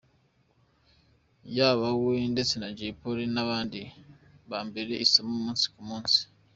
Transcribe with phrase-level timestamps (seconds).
[1.57, 3.81] Yaba we ndetse na Jolly n’abandi
[4.49, 6.19] bambera isomo umunsi ku munsi.